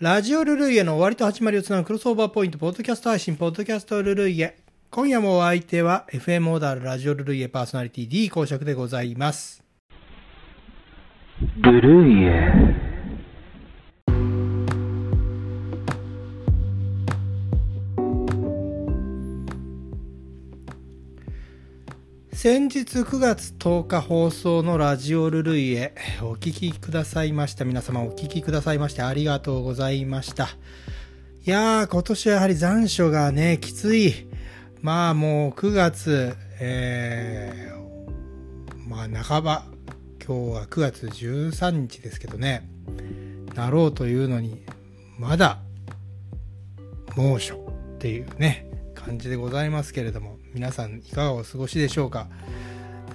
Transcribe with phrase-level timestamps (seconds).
[0.00, 4.56] ラジオルルイエの終わりと始まりをつなぐクロスオーバーポイント、ポッドキャスト配信、ポッドキャストルルイエ。
[4.90, 9.62] 今夜もお相手は FM オーダーラジオルルイエパーソナリティ D 公爵でございます。
[11.60, 12.89] ルルイエ
[22.42, 27.66] 先日9月10日放送のラジオルルイエお聞きくださいました。
[27.66, 30.48] 皆様お聞きくださいましてありがとうございました。
[31.44, 34.26] いやー今年はやはり残暑がねきつい。
[34.80, 39.66] まあもう9月えー、まあ半ば。
[40.26, 42.66] 今日は9月13日ですけどね。
[43.54, 44.64] なろうというのに
[45.18, 45.58] まだ
[47.14, 47.56] 猛暑
[47.96, 50.39] っていうね感じでございますけれども。
[50.54, 52.28] 皆さんいかがお過ごしでしょうか？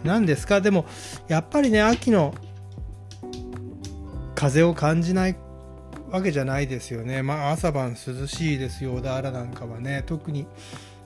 [0.04, 0.62] 何ですか？
[0.62, 0.86] でも
[1.28, 2.34] やっぱりね秋の
[4.36, 5.36] 風を感じない
[6.12, 7.24] わけじゃないですよね。
[7.24, 8.94] まあ朝晩涼しいですよ。
[8.96, 10.04] 小田原なんかはね。
[10.06, 10.48] 特に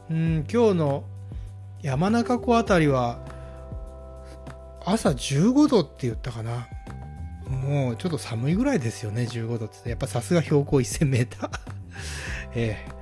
[0.10, 1.04] うん今日の
[1.82, 3.20] 山中湖あたりは
[4.86, 6.68] 朝15度って言ったかな。
[7.50, 9.90] もうちょっと寒いぐらいですよね15度って。
[9.90, 11.50] やっぱさすが標高 1000m
[12.54, 13.00] ええ。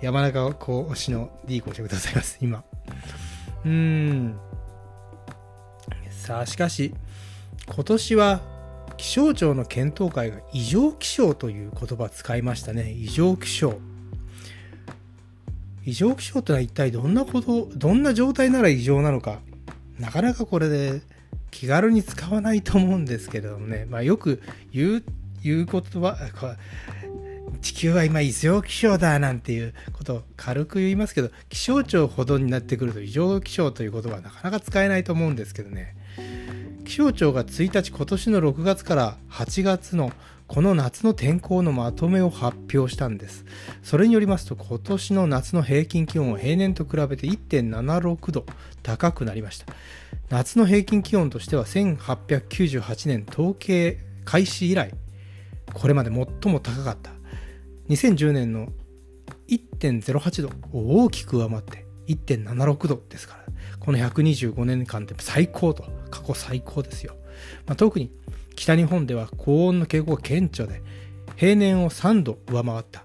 [0.00, 2.64] 山中湖推しの D 公爵でございます今。
[3.64, 4.38] うん。
[6.10, 6.94] さあしかし
[7.66, 8.40] 今年は
[8.96, 12.90] 気象庁の検討会が異常気象という言葉を使いましたね。
[12.92, 13.78] 異常気象。
[15.84, 19.40] 異常気象というのは一体どんなことどんな状態なら異常なのか。
[19.98, 21.02] なかなかこれで
[21.50, 25.04] 気軽に使わないと思うんですけれどもね、まあ、よく言う
[25.42, 26.16] 言う言葉
[27.60, 35.96] 地球は今異常気象だなんていうことを軽く言いますけど気象庁ほどになってくると異常気象という言葉はなかなか使えないと思うんですけどね。
[36.84, 40.12] 気象庁が1日今年の6月から8月の
[40.48, 43.44] この夏の天候のまとめを発表したんです。
[43.84, 48.44] それによりますと今年の夏の平均気温は平年と比べて1.76度
[48.82, 49.66] 高くなりました。
[50.30, 54.92] 夏の平均気温としては1898年統計開始以来
[55.72, 57.10] これまで最も高かった
[57.90, 58.68] 2010年の
[59.48, 63.40] 1.08度を大きく上回って1.76度ですから。
[63.80, 67.14] この125年間で最高と過去最高ですよ、
[67.66, 68.10] まあ、特に
[68.54, 70.82] 北日本では高温の傾向が顕著で
[71.36, 73.02] 平年を3度上回った。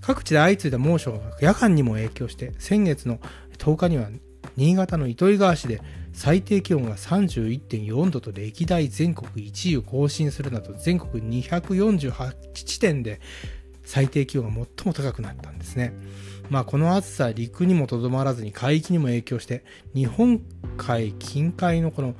[0.00, 3.18] 各地で相次いだ猛暑が夜間にも影響して先月の
[3.58, 4.08] 10日には
[4.56, 5.82] 新潟の糸魚川市で
[6.12, 13.20] 最低気温が31.4度と歴代全国1位を更新するなど全国248地点で
[13.86, 15.94] 最低気温が最も高くなったんですね。
[16.50, 19.64] まあこの暑さ陸にもとどまらずに海域にも影響して
[19.94, 20.40] 日本
[20.76, 22.14] 海近海のこの、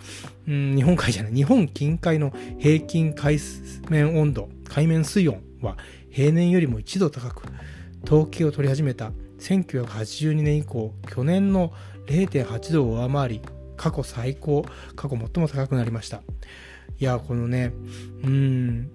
[0.49, 3.39] うん、日本海じゃない日本近海の平均海
[3.89, 5.77] 面温度海面水温は
[6.11, 7.45] 平年よりも1度高く
[8.05, 11.73] 統計を取り始めた1982年以降去年の
[12.07, 13.43] 0.8度を上回り
[13.77, 16.23] 過去最高過去最も高くなりました
[16.99, 17.73] いやこのね
[18.25, 18.91] うん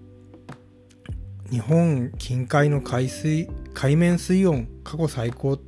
[1.51, 5.59] 日本近海の海水海面水温過去最高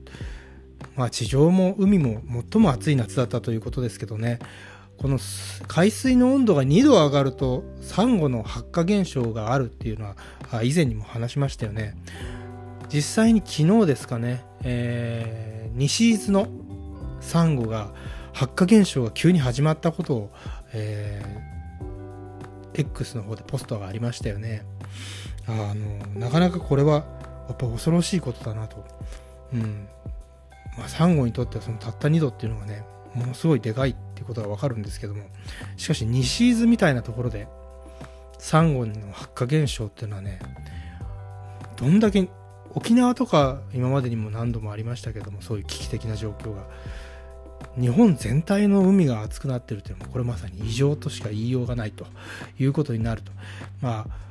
[0.95, 2.21] まあ地上も海も
[2.51, 4.39] 最も暑い夏だったということですけどね。
[4.97, 5.19] この
[5.67, 11.97] 海水の温度が2度上がるとサンゴの発火現象があるっていうのは以前にも話しましたよね。
[12.88, 16.47] 実際に昨日ですかね、えー、西伊豆の
[17.19, 17.91] サンゴが
[18.31, 20.31] 発火現象が急に始まったことを、
[20.73, 24.63] えー、X の方でポストがありましたよね。
[25.47, 27.05] あのなかなかこれは
[27.47, 28.85] やっぱ恐ろしいことだなと、
[29.53, 29.87] うん。
[30.77, 32.83] まあ、サンゴにとってはそのたった2度っていうのがね
[33.13, 35.23] ものすごいでかいっていうことがわかるんですけども。
[35.77, 37.47] しかし西伊豆みたいなところで
[38.39, 40.39] サンゴの発火現象っていうのはね
[41.77, 42.27] どんだけ
[42.75, 46.63] 沖縄とか今までにも何度もありましたけどもそういう危機的な状況が
[47.79, 52.05] 日本全体の海が熱くなってるっていうのもこれまさに異常としか言いようがないと
[52.59, 53.31] いうことになると。
[53.81, 54.23] まあ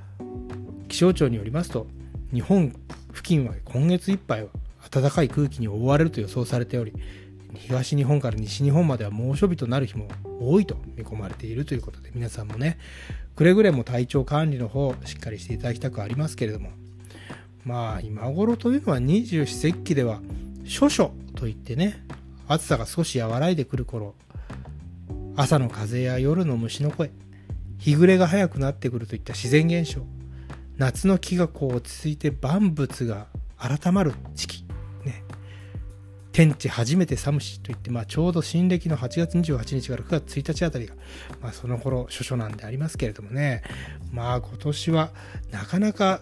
[0.88, 1.86] 気象庁によりますと
[2.32, 2.74] 日本
[3.12, 4.48] 付近は今月いっぱいは
[4.90, 6.92] 暖かい空気に覆われると予想されており
[7.54, 10.08] 東日本から西日本までは猛暑日となる日も
[10.40, 12.78] 多いと見込まれているということで皆さんもね
[13.36, 16.70] くれぐれも体調管理の方しっかりしていただきたくありますけれども
[17.64, 20.20] まあ今頃というのは二十四節気では
[20.80, 22.04] 処暑といってね
[22.48, 24.14] 暑さが少し和らいでくる頃
[25.36, 27.10] 朝の風や夜の虫の声
[27.82, 30.02] 日暮れが早くなってくるといった自然現象。
[30.76, 33.26] 夏の気がこう落ち着いて万物が
[33.58, 34.64] 改まる時期。
[35.04, 35.24] ね。
[36.30, 40.94] 天地初めて寒しといって、まあ、ちょうど新暦の8月28日から9月1日あたりが、
[41.40, 43.64] まあ、その頃処暑なんでありますけれどもね。
[44.12, 45.10] まあ今年は
[45.50, 46.20] なかなか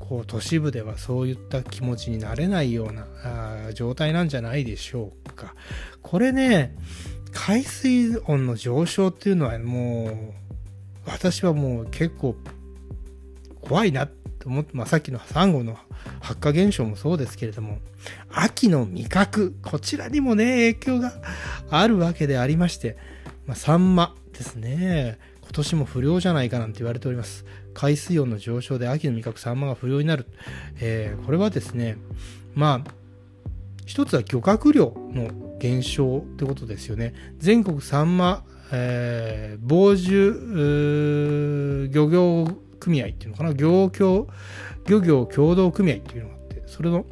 [0.00, 3.06] こう都市部ではそういった気持ちになれないような
[3.68, 5.54] あ状態なんじゃないでしょうか。
[6.02, 6.74] これね、
[7.30, 10.47] 海水温の上昇っていうのはもう、
[11.08, 12.36] 私はもう結構
[13.60, 15.76] 怖いなと思って、まあ、さっきのサンゴの
[16.20, 17.78] 発火現象もそうですけれども、
[18.30, 21.12] 秋の味覚、こちらにもね、影響が
[21.70, 22.96] あるわけでありまして、
[23.46, 25.18] まあ、サンマですね。
[25.42, 27.44] 今年も不良じゃないかなんて言われております。
[27.74, 30.26] 海水温の上昇で秋の味覚サンマが不良になる。
[30.80, 31.96] えー、これはですね、
[32.54, 32.90] まあ、
[33.86, 37.14] 一つは漁獲量の減少ってことですよね。
[37.38, 42.46] 全国サンマ、えー、防樹漁業
[42.80, 43.52] 組合っていうのかな？
[43.52, 44.28] 漁協
[44.86, 47.06] 漁業協同組合っていうのがあってそれの、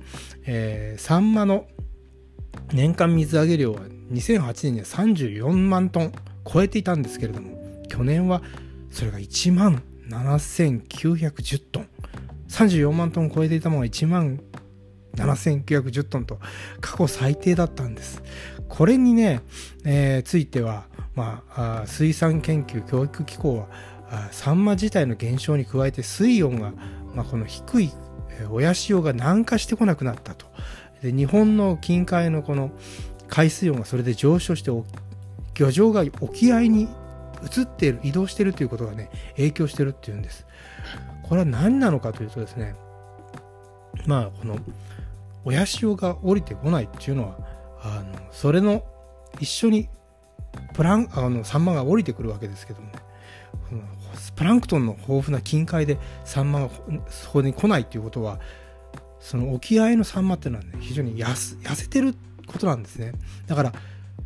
[0.44, 1.66] えー、サンマの
[2.72, 3.80] 年間水揚げ量は
[4.12, 6.12] 2008年には34万トン
[6.44, 7.56] 超えていたんですけれども
[7.88, 8.42] 去年は
[8.90, 11.88] それが1万7910トン
[12.48, 14.40] 34万トン超えていたものが1万
[15.16, 16.38] 7910トンと
[16.80, 18.22] 過去最低だったんです。
[18.68, 19.40] これにね、
[19.84, 23.66] えー、ついては、まあ、水産研究教育機構は
[24.30, 26.72] サンマ自体の減少に加えて水温が、
[27.14, 27.90] まあ、この低い
[28.50, 30.46] 親潮が南下してこなくなったと。
[31.02, 32.70] で日本の近海のこの
[33.28, 34.70] 海水温がそれで上昇して
[35.54, 36.88] 漁場が沖合に
[37.42, 40.46] 移っている移動しているということがね影響してるっていうんです。
[41.22, 42.76] これは何なのかというとですね
[44.06, 44.58] まあこの
[45.44, 47.38] 親潮が降りてこないっていうのは
[47.82, 48.84] あのそれの
[49.40, 49.88] 一緒に
[50.74, 52.88] プランあのサンマが降りてくるわけですけども。
[54.36, 56.70] プランクトンの豊富な近海でサンマが
[57.08, 58.38] そこに来ないっていうことは
[59.18, 62.14] その沖合のサンマっていうのはね非常に痩せてる
[62.46, 63.12] ことなんですね。
[63.46, 63.72] だから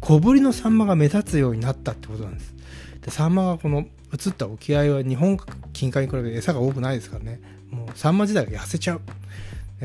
[0.00, 2.54] 小ぶりのサンマが目立つようになったってことなんです。
[3.02, 5.38] でサンマがこの移った沖合は日本
[5.72, 7.40] 近海に比べて餌が多くないですからね。
[7.70, 9.00] もうサンマ自体が痩せちゃう。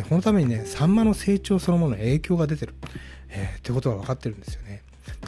[0.10, 2.74] このためにねサンマの成長そのものに影響が出てる、
[3.30, 4.83] えー、ってことが分かってるんですよね。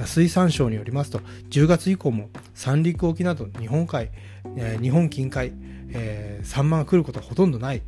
[0.05, 1.19] 水産省によりますと
[1.49, 4.09] 10月以降も三陸沖など日本海、
[4.55, 5.53] えー、日本近海、
[5.91, 7.81] えー、サンマが来ることはほとんどない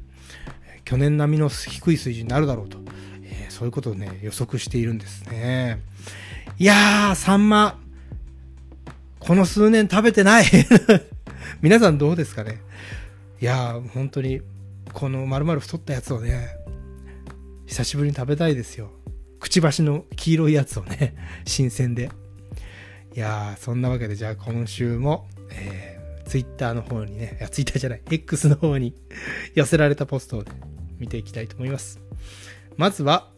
[0.86, 2.80] 去年並みの低い水準になるだろうと、
[3.24, 5.82] えー、そういうことをね予測しているんですね。
[6.58, 7.80] いやーサンマ
[9.20, 10.46] この数年食べてない。
[11.62, 12.60] 皆さんどうですかね。
[13.40, 14.42] いやー本当に
[14.94, 16.48] この丸々太ったやつをね
[17.68, 18.92] 久しぶりに食べたいですよ。
[19.40, 21.16] くちばしの黄色いやつをね、
[21.46, 22.10] 新鮮で。
[23.16, 28.94] いやー、そんなわけで、じゃあ今週も、えー、ツイッターの方にね、いや、ツイッターじゃない、X の方に
[29.56, 30.52] 寄せられたポストを、ね、
[31.00, 32.00] 見ていきたいと思います。
[32.78, 33.32] まずは、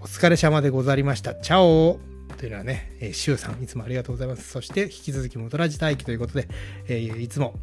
[0.00, 1.34] お疲れ様でござりました。
[1.34, 2.00] チャオ
[2.36, 4.48] というのはね、えー、シュウさん、いつもありがとうございます。
[4.48, 6.48] そして、引き続き、モトラジ待機ということで、
[6.88, 7.58] えー、いつも、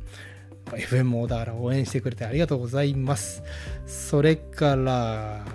[0.67, 3.43] FM オーダーら応援してくれてありがとうございます。
[3.85, 5.45] それから、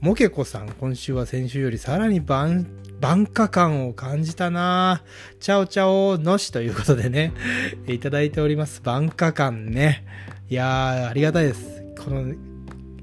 [0.00, 2.66] モケコさん、今週は先週よりさらに晩、
[3.00, 5.02] 晩夏感を感じたな
[5.40, 7.34] チャオチャオのしということでね、
[7.86, 8.80] いただいております。
[8.82, 10.06] 晩夏感ね。
[10.48, 11.84] いやー、ありがたいです。
[11.98, 12.32] この、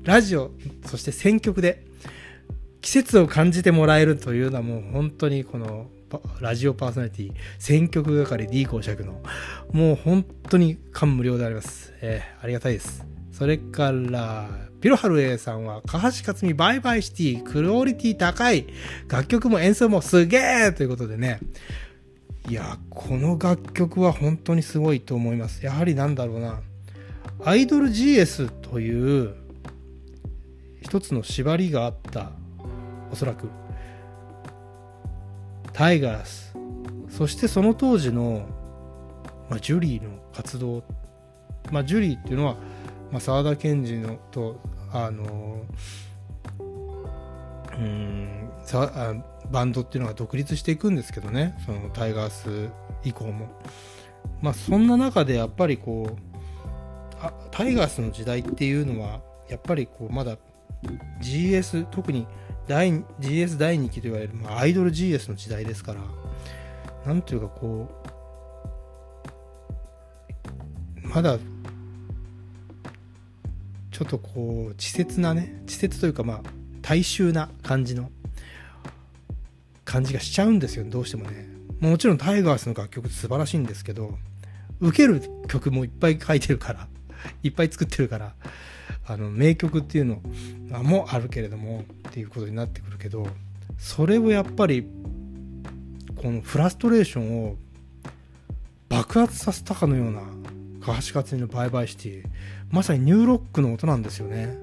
[0.06, 0.52] ラジオ、
[0.88, 1.86] そして選曲で、
[2.82, 5.92] 季節を感じてもらえるというのはもう本当にこの、
[6.42, 9.22] ラジオパーソナリティ、選曲係 D 公爵の、
[9.72, 11.94] もう本当に感無量であります。
[12.02, 13.06] えー、ありがたいです。
[13.32, 14.50] それから、
[14.88, 18.68] ピロハル A さんは、カハシカツミバイバイシティ、クオリティ高い、
[19.10, 21.42] 楽曲も演奏もすげえということでね、
[22.48, 25.66] いや、この楽曲は本当にすごいと思います。
[25.66, 26.62] やはりなんだろうな、
[27.44, 29.36] アイドル GS という
[30.82, 32.32] 一つの縛りがあった、
[33.12, 33.50] おそらく、
[35.74, 36.56] タイガース、
[37.10, 38.48] そしてその当時の、
[39.50, 40.86] まあ、ジュリーの活動、
[41.74, 42.56] まあ、ジュリーっていうのは、
[43.12, 45.62] まあ、沢田研二のとあの
[47.78, 49.14] うんさあ
[49.52, 52.70] バンドっていうのが独立していくんですけどねそのタイガース
[53.04, 53.48] 以降も。
[54.42, 60.38] まあそんな中でやっぱりこうあタイガースの時代っていうのはやっぱりこうまだ
[61.22, 62.28] GS 特に
[62.68, 66.02] 第 GS 第2期と言われる、まあ、アイドル GS の時代ですから
[67.06, 67.90] なんていうかこ
[71.04, 71.38] うまだ
[73.98, 76.42] ちょっとこう稚拙なね稚拙というかまあ
[76.84, 78.12] 大衆な感じの
[79.86, 81.50] 感じがしちゃうんですよどうしてもね。
[81.80, 84.16] もちろんタイガースの楽曲素晴らしいんですけど
[84.82, 86.88] 受ける曲もいっぱい書いてるから
[87.42, 88.36] いっぱい作ってるから
[89.08, 90.22] あの名曲っていうの
[90.84, 93.28] もあるけれどもっていうことになってくるけど
[93.80, 94.88] それをやっぱり
[96.16, 97.56] このフラストレーションを
[98.90, 100.22] 爆発させたかのような
[100.88, 102.24] 高橋克実のバイバイシティ
[102.72, 104.58] まさにニューロックの音なんですよね。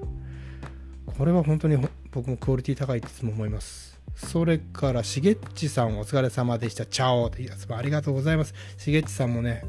[1.05, 1.77] これは本当に
[2.09, 4.01] 僕もクオリティ高いっていつも思います。
[4.15, 6.87] それからしげっちさんお疲れ様でした。
[6.87, 8.55] チャオってやつもありがとうございます。
[8.75, 9.65] しげっちさんもね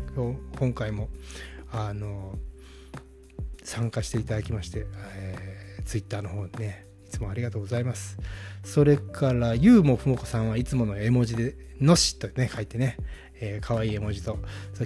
[0.58, 1.10] 今回も
[1.70, 2.38] あの
[3.62, 8.16] 参加していただきまして、えー、ツイッターの方ねいつもありがとうございます。
[8.64, 12.96] それからゆうもふもこさんはいつもの絵文字で「のし」とね書いてね。
[13.40, 14.38] えー、かわいい絵文字と、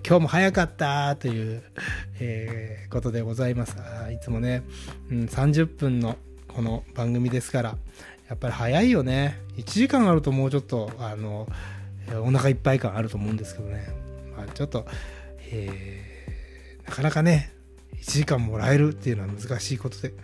[0.07, 1.63] 今日も早かったという、
[2.19, 3.77] えー、ことでございます。
[4.13, 4.63] いつもね、
[5.11, 6.17] うん、30分の
[6.49, 7.77] この番組ですから、
[8.29, 9.39] やっぱり早いよね。
[9.57, 11.49] 1時間あるともうちょっと、あの、
[12.23, 13.89] お腹いっぱい感あると思うんですけどね。
[14.37, 14.87] まあ、ちょっと、
[15.53, 17.53] えー、なかなかね、
[18.01, 20.15] 1時間もらえるっていうのは難しいことで、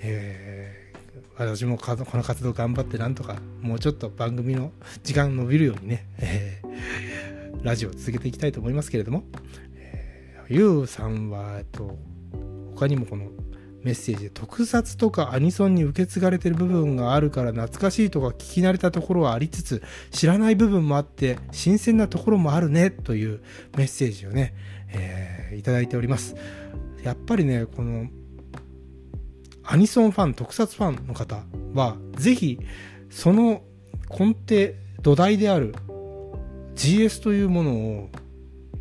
[0.00, 6.68] えー、私もこの活動頑張ってなんとかもうちょっと番組の時間伸びるようにね、えー、
[7.66, 9.24] ラジオを続けていきたいと思いますけれども、
[9.74, 11.98] えー、ゆうさんは、えっと、
[12.76, 13.30] 他にもこの
[13.82, 19.82] メッセージで特撮とかアニソンに受け継がれてる部分があるから懐かしいとか聞き慣れたところはありつつ
[20.12, 23.42] 知らない部分もあって新鮮なところもあるねという
[23.76, 24.54] メッセージをね、
[24.92, 26.36] えー、いただいております。
[27.02, 28.06] やっぱりねこの
[29.64, 31.42] アニソンファン特撮ファンの方
[31.74, 32.60] はぜひ
[33.10, 33.62] その
[34.08, 35.74] 根底土台である
[36.76, 38.10] GS というものを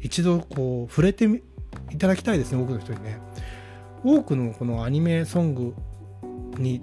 [0.01, 1.25] 一度こう触れて
[1.91, 3.19] いただきたいですね多くの人にね
[4.03, 5.73] 多くのこのアニメソング
[6.57, 6.81] に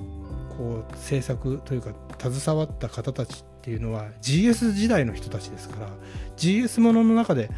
[0.57, 5.89] こう制作というか携わった方たちっていうのは GS 時代の人たちですから
[6.37, 7.51] GS ものの中で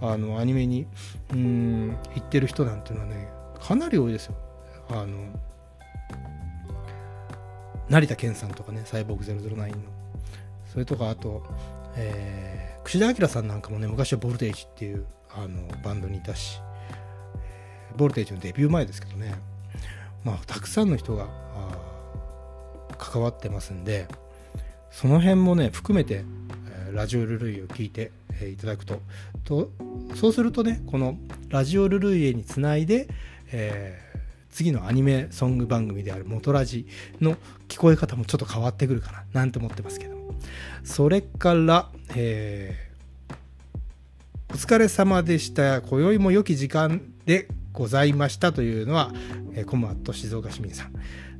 [0.00, 0.86] あのアニメに
[1.32, 3.28] うん行ってる人なんていうのはね
[3.60, 4.34] かなり多いですよ。
[4.88, 5.32] あの
[7.92, 9.74] 成田健さんとかね、サイボーグ009の。
[10.66, 11.42] それとか、あと、
[11.94, 16.60] えー、串田明さんなんかもね、昔はボルテージっていうあのバンドにいたし、
[17.96, 19.34] ボルテージのデビュー前ですけどね、
[20.24, 21.28] まあ、たくさんの人が
[22.98, 24.08] 関わってますんで、
[24.90, 26.24] その辺もね、含めて、
[26.92, 29.00] ラジオルルイを聞いて、え、いただくと。
[29.44, 29.70] と、
[30.14, 31.16] そうするとね、この
[31.48, 33.08] ラジオルルイエにつないで、
[33.52, 34.18] えー、
[34.50, 36.86] 次のアニメソング番組である「モトラジ」
[37.20, 37.36] の
[37.68, 40.11] 聞こえ方もちょっと変わってくるかななんて思ってますけど。
[40.84, 49.12] それから、えー、お疲れ様でした今宵も良き時間でございましたというのは、
[49.54, 50.92] えー、コムアット静岡市民さん。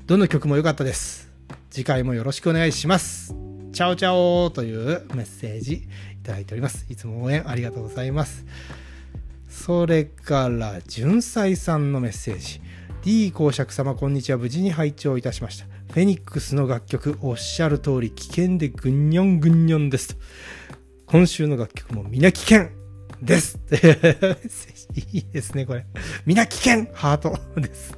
[0.07, 1.31] どの曲も良かったです。
[1.71, 3.35] 次回もよろしくお願いします。
[3.73, 5.87] チャオチャオというメッセージい
[6.23, 6.87] ただいております。
[6.89, 8.45] いつも応援ありがとうございます。
[9.49, 12.61] それから、純才さんのメッセージ。
[13.03, 14.39] D 公爵様こんにちは。
[14.39, 15.72] 無事に拝聴いたしました。
[15.93, 20.23] フェニックスの楽曲、おっしゃる通り危険でぐんにょんぐんにょんですと。
[21.05, 22.71] 今週の楽曲も皆危険
[23.21, 23.61] です
[25.13, 25.85] いいですね、これ。
[26.25, 27.93] 皆危険ハート です。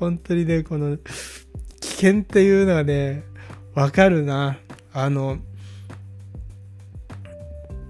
[0.00, 3.22] 本当にね、この、危険っていうのはね、
[3.74, 4.58] わかるな。
[4.94, 5.40] あの、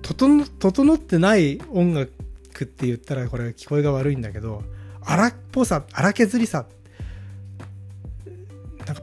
[0.02, 2.10] 整、整ってない音楽
[2.64, 4.64] って言ったらこれ聞こえが悪いんだけど、
[5.02, 6.72] 荒っぽさ、荒削りさ、なんか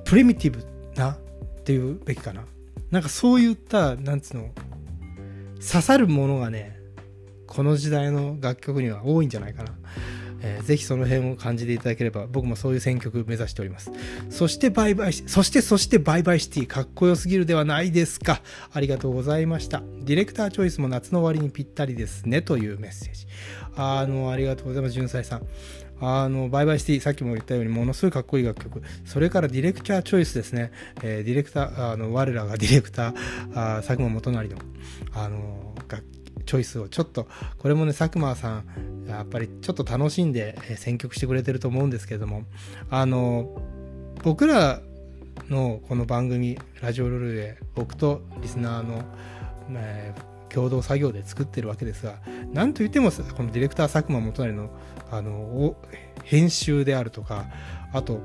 [0.10, 1.18] プリミティブなっ
[1.64, 2.44] ていうべきかな。
[2.90, 4.50] なんかそういった、なんつうの、
[5.58, 6.80] 刺さるものがね、
[7.46, 9.76] この時代の楽曲には多いんじゃないかな。
[10.42, 13.92] えー、ぜひその辺を感じていただければ、僕もそういう選曲目指しております。
[14.32, 18.42] そしてバイバイ、そしてそしてバイバイシティ、かっこよすぎるではないですか。
[18.74, 19.84] ありがとうございました。
[20.02, 23.28] ディレクターチョイスも夏の終わりにぴったりですね、というメッセージ。
[23.76, 25.44] あの、ありがとうございます、純才さん。
[26.02, 28.82] あの、バイバイシティ、さっきも言ったように、ものすごいかっこいい楽曲。
[29.06, 30.72] それからディレクターチョイスですね。
[31.04, 33.16] えー、ディレクター、あの、我らが ディレクター、
[33.54, 34.58] あ佐久間元成の、
[35.14, 36.04] あの、楽
[36.46, 37.28] チョイスをちょっと、
[37.58, 42.44] これもね、佐久間さん、やっぱりちょっと楽しんで選曲してくれてると思うんですけれども、
[42.90, 43.62] あの、
[44.24, 44.82] 僕ら
[45.50, 49.04] のこの番組、ラジオルルで、僕とリスナーの、
[49.76, 52.16] えー、共同作業で作ってるわけですが、
[52.52, 54.70] なんといっても、このディレクター佐久間元成の、
[55.12, 55.76] あの、
[56.24, 57.46] 編集であるとか、
[57.94, 58.20] あと、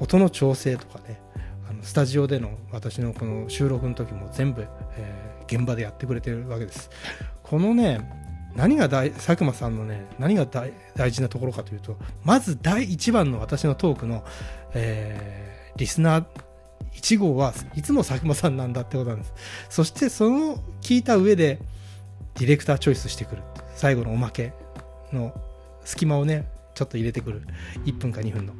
[0.00, 1.20] 音の調整とかね、
[1.68, 6.90] あのスタジオでの私のこの収録の時も全部、えー、現場でやってくれてるわけです。
[7.42, 8.10] このね、
[8.54, 14.24] 何が大、佐久間さんのね、何が大事なところかというと、まず第一番の私のトークの、
[14.74, 16.24] えー、リスナー
[16.94, 19.32] 1号はいつも佐久間さんなんだってことなんです。
[19.68, 21.58] そしてその聞いた上で、
[22.38, 23.42] ディレクターチョイスしてくる。
[23.74, 24.52] 最後のおまけ
[25.12, 25.32] の
[25.84, 27.42] 隙間をね、ちょっと入れてくる。
[27.84, 28.52] 1分か2分の。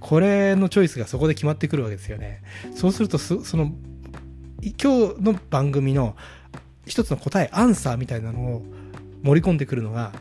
[0.00, 2.42] これのチョイスがそこで決まってくるわけですよね。
[2.74, 3.72] そうすると、その、
[4.62, 6.16] 今日の番組の
[6.86, 8.62] 一つの答え、アンサーみたいなのを
[9.22, 10.12] 盛り込んでくるのが、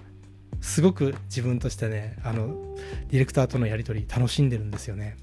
[0.60, 2.76] すごく自分としてね、あの、
[3.10, 5.16] ディレクターとのやり取り楽しんでるんですよね。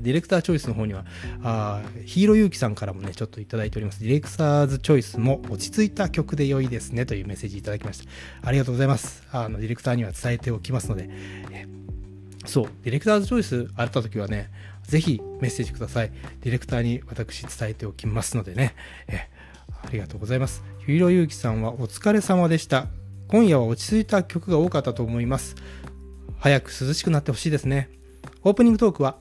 [0.00, 1.04] ディレクターチョイスの方には、
[1.42, 4.00] あヒーローユーキさんからもね、ちょっといただいております。
[4.00, 8.04] ディレクターズチョイスも落ち着いた曲で良いですねというメッセージいただきました。
[8.42, 9.22] ありがとうございます。
[9.32, 11.08] あの、ディレクターには伝えておきますので、
[11.50, 11.66] え
[12.46, 14.50] そう、ディレクターズチョイスあった時はね、
[14.84, 16.12] ぜひメッセージください。
[16.42, 18.74] ディレクターに私伝えておきますのでね、
[19.08, 19.28] え
[19.82, 20.62] ありがとうございます。
[20.86, 22.86] ヒーローユーキさんはお疲れ様でした。
[23.28, 25.56] 今夜は落ち着いた曲が多かったと思います。
[26.38, 27.90] 早く涼しくなってほしいですね。
[28.42, 29.16] オープニングトークは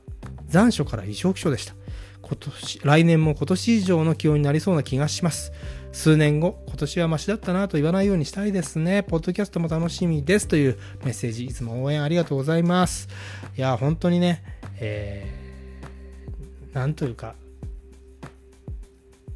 [0.56, 1.74] 残暑から異常気象でした。
[2.22, 5.52] 今年、来年も今年以上の気温になりそうな気がします。
[5.92, 9.04] 数年後、今年はマシだったなと言わないようにしたいですね。
[9.04, 13.10] ポッドキャストも楽しみですというメッセージ、いつも応援ありがとうございます。
[13.58, 14.46] いや、本当にね、
[14.80, 17.36] えー、なんというか、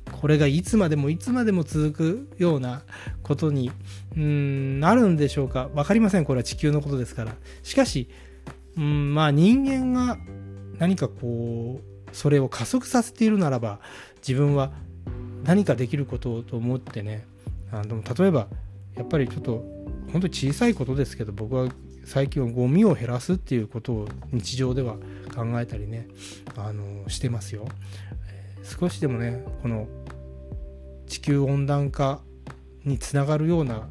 [0.09, 2.83] これがいつまでもいつまでも続くような
[3.23, 3.71] ことに
[4.15, 7.33] うんなるんでしょうか分かりませんこれは地球のことですから
[7.63, 8.09] しかし
[8.77, 10.17] うんまあ人間が
[10.79, 13.79] 何かこうそれを加速させているならば
[14.27, 14.71] 自分は
[15.43, 17.25] 何かできることと思ってね
[17.71, 18.47] あの例えば
[18.95, 19.63] やっぱりちょっと
[20.11, 21.69] 本当に小さいことですけど僕は
[22.05, 24.95] 最近はゴミを減らすっていうことを日常では
[25.35, 26.07] 考えたりね
[26.57, 27.67] あのしてますよ。
[28.63, 29.87] 少しでもねこの
[31.07, 32.21] 地球温暖化
[32.85, 33.87] につながるような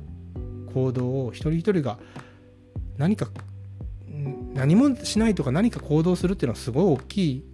[0.73, 1.99] 行動を一人一人が
[2.97, 3.29] 何か
[4.59, 7.45] 何もしないとか何か行動するっていうのはすごい大きい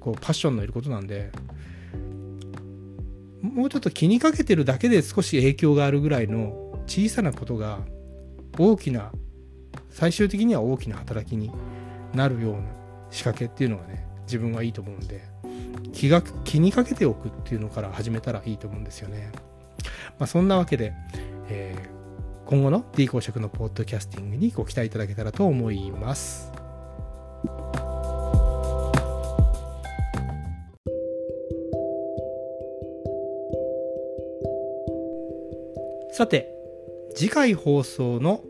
[0.00, 1.30] こうパッションのいることなんで
[3.42, 7.80] もうちょっと気にかけてるだけで少し影響があるぐらいの小さなことが
[8.58, 9.12] 大きな
[9.90, 11.52] 最終的には大きな働きに
[12.14, 12.60] なるような
[13.10, 15.22] 仕掛けっていうのがね自分はいいと思うんで
[15.92, 19.30] 気が気にかけておくっていうのから始めたらいいと思うんですよね。
[20.18, 20.94] まあ、そんなわけで、
[21.48, 21.95] えー、
[22.46, 26.52] 今後の D 公職のポッドキャスティングにご期待いただけたらと思います。
[36.12, 36.48] さて、
[37.16, 38.44] 次回放送の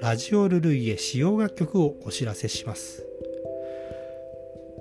[0.00, 3.04] ラジオルルイエ使用楽曲をお知らせします。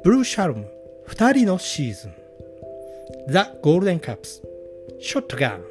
[0.04, 0.68] ブルーシャルム
[1.08, 2.14] 二人のシーズン
[3.28, 4.44] The Golden Cups
[5.02, 5.62] Shotgun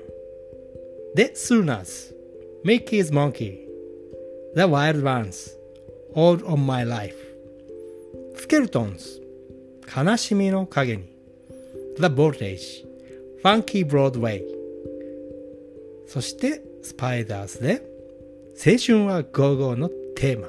[1.14, 2.19] The Sooners
[2.62, 3.66] Mickey's Monkey
[4.54, 5.56] The Wild Ones
[6.14, 7.16] All of My Life
[8.36, 9.22] スケルトンズ
[9.96, 11.04] 悲しみの影に
[11.96, 12.84] The Voltage
[13.42, 14.42] Funky Broadway
[16.06, 17.82] そしてスパイダースで
[18.54, 20.48] 青春はゴーゴーのテーマ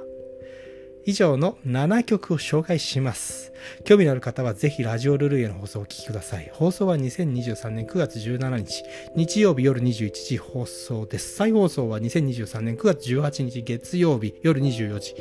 [1.06, 3.51] 以上の7曲を紹介します。
[3.84, 6.50] 興味のある方はぜひラジオルルイエの放送をお聞きください。
[6.54, 8.84] 放送は2023年9月17日、
[9.16, 11.36] 日曜日夜21時放送です。
[11.36, 15.16] 再放送は2023年9月18日月曜日夜24時。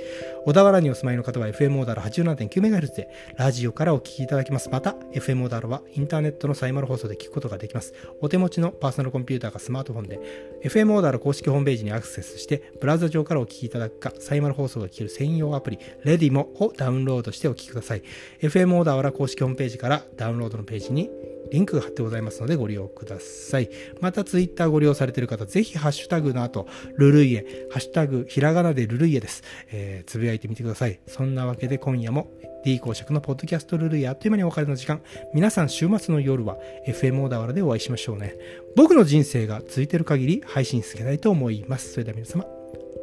[0.45, 4.69] 小田原にお住まいの方は FM オーダー 87.9MHz でラジオからお聞きいただけます。
[4.71, 7.95] また、FM オーダーはインターネットのサイマル放送で聞くことができます。
[8.21, 10.19] お手持ちのパーソナルコンピューターかスマートフォンで
[10.65, 18.03] FM オーダー公式ホームページにアクセスして、ブラウザ上からお聞きいただくか、サイマル放送が聞ける専用アプリ、レディモをダウンロードしてお聞きください。
[18.41, 21.11] FM オーダーは公式ホームページからダウンロードのページに
[21.51, 23.69] リンクが貼ってございますのでご利用ください。
[24.01, 29.43] またツイッターご利用されている方、ぜひハッシュタグの後、ルルイエ、ハッシュタグひらがなでルルイエです。
[29.71, 31.01] えー、つぶやいてみてください。
[31.07, 32.31] そんなわけで今夜も
[32.65, 35.03] D 公爵のポッドキャストルルイエあっという間にお別れの時間。
[35.35, 38.37] 皆さん週末の夜は FM 小田原でお会いしましょうね。
[38.77, 41.93] 僕の人生が続いている限り配信続けたいと思います。
[41.93, 42.47] それでは皆様、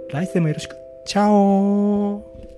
[0.10, 0.76] 来世もよろしく。
[1.06, 2.57] チャオー